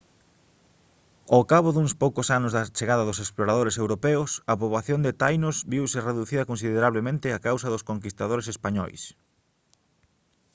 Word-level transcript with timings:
ao 1.33 1.41
cabo 1.51 1.69
duns 1.75 1.93
poucos 2.03 2.27
anos 2.37 2.51
da 2.57 2.63
chegada 2.79 3.07
dos 3.07 3.21
exploradores 3.25 3.75
europeos 3.83 4.31
a 4.51 4.53
poboación 4.61 4.99
de 5.03 5.17
tainos 5.21 5.55
viuse 5.73 5.99
reducida 6.09 6.49
considerablemente 6.51 7.27
a 7.31 7.43
causa 7.47 7.71
dos 7.73 7.85
conquistadores 7.89 8.47
españois 8.53 9.01